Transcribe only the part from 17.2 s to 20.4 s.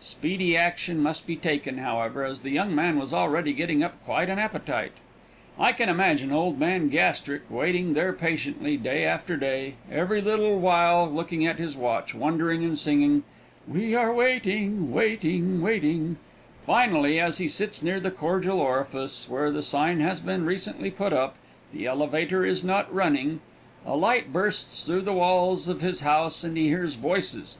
as he sits near the cardial orifice, where the sign has